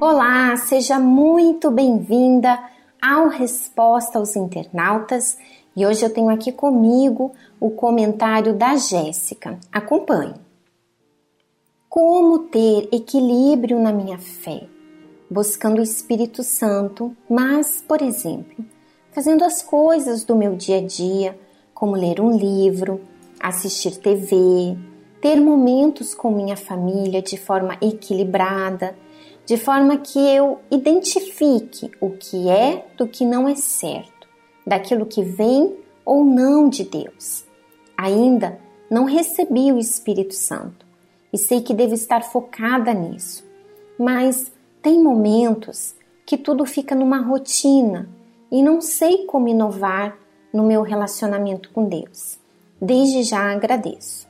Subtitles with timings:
[0.00, 2.58] Olá, seja muito bem-vinda
[3.00, 5.38] ao Resposta aos Internautas
[5.76, 9.60] e hoje eu tenho aqui comigo o comentário da Jéssica.
[9.70, 10.34] Acompanhe.
[11.88, 14.66] Como ter equilíbrio na minha fé?
[15.30, 18.64] Buscando o Espírito Santo, mas, por exemplo,
[19.12, 21.38] fazendo as coisas do meu dia a dia,
[21.72, 23.00] como ler um livro,
[23.38, 24.76] assistir TV,
[25.20, 28.94] ter momentos com minha família de forma equilibrada
[29.44, 34.28] de forma que eu identifique o que é do que não é certo,
[34.66, 37.44] daquilo que vem ou não de Deus.
[37.96, 38.58] Ainda
[38.90, 40.86] não recebi o Espírito Santo
[41.32, 43.44] e sei que devo estar focada nisso,
[43.98, 45.94] mas tem momentos
[46.24, 48.08] que tudo fica numa rotina
[48.52, 50.14] e não sei como inovar
[50.52, 52.38] no meu relacionamento com Deus.
[52.78, 54.28] Desde já agradeço.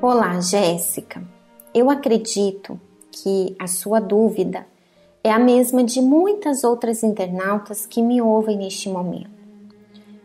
[0.00, 1.20] Olá, Jéssica.
[1.74, 4.64] Eu acredito que a sua dúvida
[5.24, 9.34] é a mesma de muitas outras internautas que me ouvem neste momento.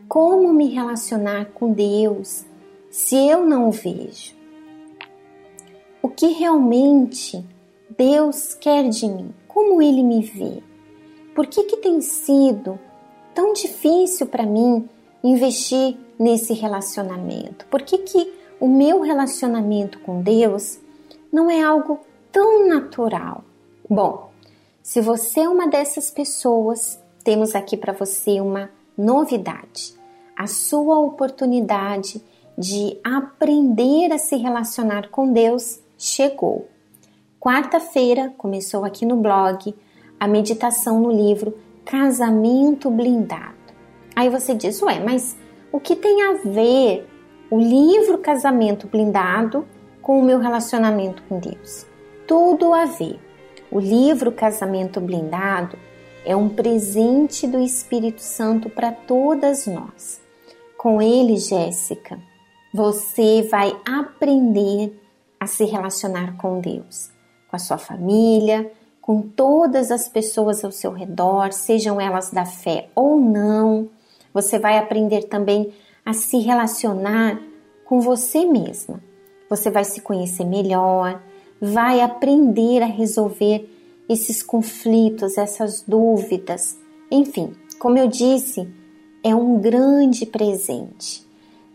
[0.06, 2.44] Como me relacionar com Deus
[2.88, 4.41] se eu não o vejo?
[6.02, 7.44] O que realmente
[7.96, 9.32] Deus quer de mim?
[9.46, 10.62] Como ele me vê?
[11.34, 12.78] Por que, que tem sido
[13.34, 14.88] tão difícil para mim
[15.22, 17.64] investir nesse relacionamento?
[17.66, 20.78] Por que, que o meu relacionamento com Deus
[21.32, 21.98] não é algo
[22.30, 23.42] tão natural.
[23.90, 24.30] Bom,
[24.80, 29.94] se você é uma dessas pessoas, temos aqui para você uma novidade.
[30.36, 32.22] A sua oportunidade
[32.56, 36.68] de aprender a se relacionar com Deus chegou.
[37.38, 39.74] Quarta-feira começou aqui no blog
[40.18, 43.54] a meditação no livro Casamento Blindado.
[44.14, 45.36] Aí você diz, ué, mas
[45.70, 47.08] o que tem a ver
[47.50, 49.66] o livro Casamento Blindado
[50.00, 51.86] com o meu relacionamento com Deus.
[52.26, 53.20] Tudo a ver.
[53.70, 55.78] O livro Casamento Blindado
[56.24, 60.20] é um presente do Espírito Santo para todas nós.
[60.76, 62.18] Com ele, Jéssica,
[62.74, 65.01] você vai aprender
[65.42, 67.10] a se relacionar com Deus,
[67.50, 68.70] com a sua família,
[69.00, 73.90] com todas as pessoas ao seu redor, sejam elas da fé ou não.
[74.32, 75.74] Você vai aprender também
[76.06, 77.42] a se relacionar
[77.84, 79.02] com você mesma.
[79.50, 81.20] Você vai se conhecer melhor,
[81.60, 83.68] vai aprender a resolver
[84.08, 86.78] esses conflitos, essas dúvidas.
[87.10, 88.72] Enfim, como eu disse,
[89.24, 91.26] é um grande presente.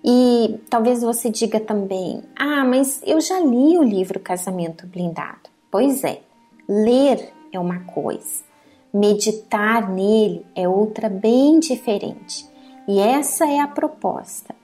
[0.10, 5.50] E talvez você diga também: ah, mas eu já li o livro Casamento Blindado.
[5.70, 6.22] Pois é,
[6.68, 8.42] ler é uma coisa,
[8.94, 12.48] meditar nele é outra bem diferente.
[12.88, 14.56] E essa é a proposta.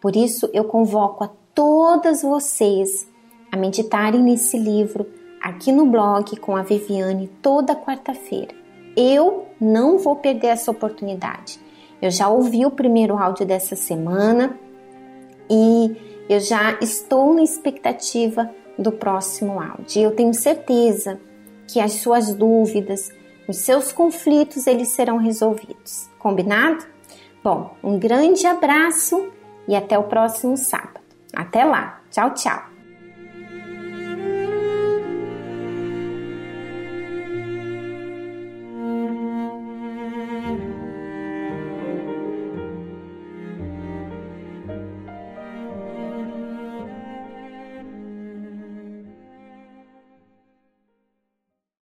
[0.00, 3.08] Por isso eu convoco a todas vocês
[3.50, 5.04] a meditarem nesse livro
[5.42, 8.54] aqui no blog com a Viviane toda quarta-feira.
[8.96, 11.58] Eu não vou perder essa oportunidade.
[12.00, 14.56] Eu já ouvi o primeiro áudio dessa semana
[15.52, 20.02] e eu já estou na expectativa do próximo áudio.
[20.02, 21.20] Eu tenho certeza
[21.68, 23.10] que as suas dúvidas,
[23.46, 26.08] os seus conflitos, eles serão resolvidos.
[26.18, 26.86] Combinado?
[27.44, 29.30] Bom, um grande abraço
[29.68, 31.00] e até o próximo sábado.
[31.34, 32.00] Até lá.
[32.10, 32.71] Tchau, tchau.